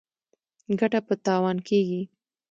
ګټه 0.79 0.99
په 1.07 1.13
تاوان 1.25 1.57
کیږي. 1.67 2.01